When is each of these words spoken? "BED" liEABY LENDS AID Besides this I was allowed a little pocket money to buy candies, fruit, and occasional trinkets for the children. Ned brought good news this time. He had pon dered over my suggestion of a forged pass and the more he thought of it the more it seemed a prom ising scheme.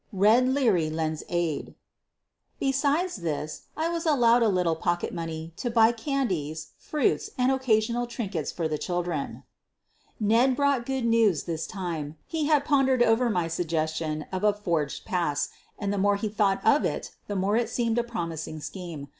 "BED" 0.11 0.47
liEABY 0.47 0.91
LENDS 0.91 1.23
AID 1.29 1.75
Besides 2.59 3.17
this 3.17 3.67
I 3.77 3.87
was 3.89 4.07
allowed 4.07 4.41
a 4.41 4.49
little 4.49 4.75
pocket 4.75 5.13
money 5.13 5.53
to 5.57 5.69
buy 5.69 5.91
candies, 5.91 6.71
fruit, 6.79 7.29
and 7.37 7.51
occasional 7.51 8.07
trinkets 8.07 8.51
for 8.51 8.67
the 8.67 8.79
children. 8.79 9.43
Ned 10.19 10.55
brought 10.55 10.87
good 10.87 11.05
news 11.05 11.43
this 11.43 11.67
time. 11.67 12.17
He 12.25 12.45
had 12.45 12.65
pon 12.65 12.87
dered 12.87 13.03
over 13.03 13.29
my 13.29 13.47
suggestion 13.47 14.25
of 14.31 14.43
a 14.43 14.53
forged 14.53 15.05
pass 15.05 15.49
and 15.77 15.93
the 15.93 15.99
more 15.99 16.15
he 16.15 16.29
thought 16.29 16.65
of 16.65 16.83
it 16.83 17.11
the 17.27 17.35
more 17.35 17.55
it 17.55 17.69
seemed 17.69 17.99
a 17.99 18.03
prom 18.03 18.31
ising 18.31 18.59
scheme. 18.59 19.07